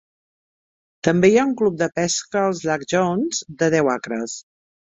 [1.07, 4.39] També hi ha un club de pesca als llacs Jones de deu acres.